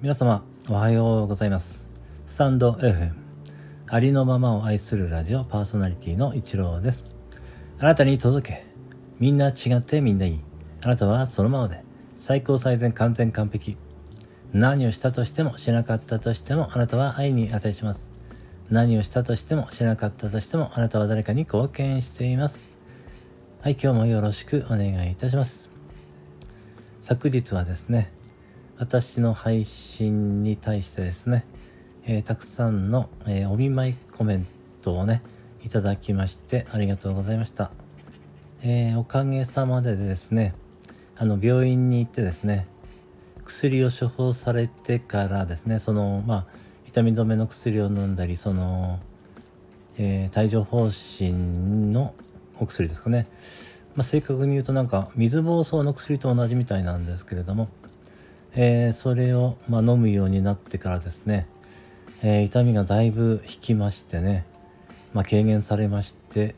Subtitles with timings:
[0.00, 1.88] 皆様おはようございます。
[2.24, 3.14] スタンド FM
[3.88, 7.02] ありのままを愛するラジオパーソナリティの一郎です。
[7.80, 8.66] あなたに届け
[9.18, 10.40] みんな違ってみんないい。
[10.84, 11.82] あなたはそのままで
[12.16, 13.76] 最高最善完全完璧。
[14.52, 18.08] 何をしたとしてもしなかったとしてもあなたは愛に値します。
[18.70, 22.68] 何をしたとしてもしなかったとしてもあなたは誰かに貢献しています。
[23.62, 25.68] はい今日もよろしくお願いいたします。
[27.00, 28.12] 昨日はですね
[28.78, 31.44] 私の配信に対してですね、
[32.06, 34.46] えー、たくさんの、えー、お見舞いコメン
[34.82, 35.20] トをね
[35.64, 37.72] いただきましてありがとうございました、
[38.62, 40.54] えー、おかげさまでですね
[41.16, 42.68] あの病院に行ってですね
[43.44, 46.46] 薬を処方されてからですねそのまあ
[46.86, 49.00] 痛み止めの薬を飲んだりその、
[49.98, 52.14] え、帯状疱疹の
[52.60, 53.26] お薬ですかね、
[53.96, 57.68] まあ、正確に言うとなんか水疱瘡の薬と同じみたいなんですけれども
[58.60, 61.46] えー、それを、まあ、飲むようになってからですね、
[62.24, 64.44] えー、痛みがだいぶ引きましてね、
[65.14, 66.56] まあ、軽減されまして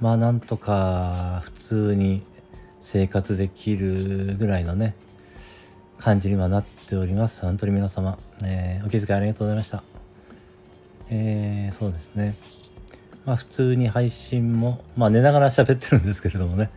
[0.00, 2.22] まあなんとか普通に
[2.80, 4.94] 生活できるぐらいのね
[5.98, 7.42] 感じにはなっております。
[7.42, 9.82] 本当に皆様、えー、お気遣いありがとうございました。
[11.10, 12.36] えー、そうですね。
[13.26, 16.70] まあ普通に配信もまあ寝ながら喋ってるんですけれどもね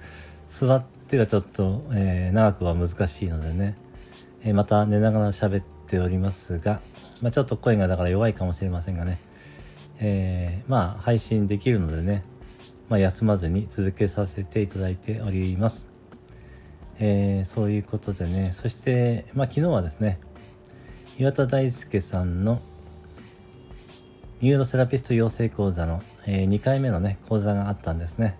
[0.50, 3.78] 座ってはちょっと、えー、長くは難しいのでね
[4.44, 6.82] えまた寝ながら喋っておりますが、
[7.22, 9.20] まあ、ちょっと声がだから弱いかもしれませんがね、
[10.00, 12.24] えー、まあ配信できるのでね、
[12.90, 15.88] まあ、休まずに続けさせていただいております。
[17.00, 20.20] えー、そういうことでね、そして、まあ、昨日はですね、
[21.18, 22.62] 岩田大輔さんの
[24.40, 28.38] ニューロセラピスト養成講座の、えー、2回目のね、講座があったんですね。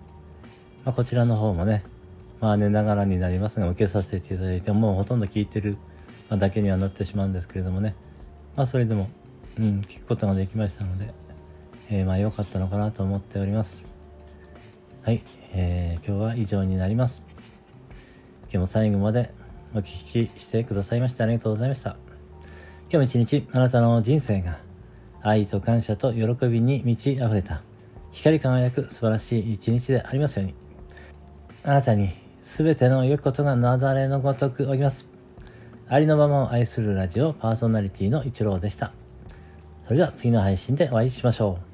[0.84, 1.84] まあ、こちらの方もね、
[2.40, 5.76] まあ寝ながらになりますが、受けさせていただいて、もうほとんど聞いてる
[6.32, 7.94] まあ、だけにはなってしまうんですけれどもね。
[8.56, 9.10] まあそれでも、
[9.58, 11.12] うん、聞くことができましたので、
[11.90, 13.92] えー、まあ良かったのかなと思っております。
[15.02, 17.22] はい、えー、今日は以上になります。
[18.44, 19.30] 今日も最後まで
[19.74, 21.98] お聞きしてくださいましてありがとうございました。
[22.90, 24.58] 今日も一日あなたの人生が
[25.20, 27.60] 愛と感謝と喜びに満ち溢れた
[28.10, 30.54] 光り輝く素晴らしい一日でありますように。
[31.62, 32.08] あなたに
[32.40, 35.11] 全ての良いことが雪崩のごとく起きます。
[35.92, 38.92] ありのままを愛するラジオパーソナリティの一郎でした。
[39.84, 41.71] それでは次の配信でお会いしましょう。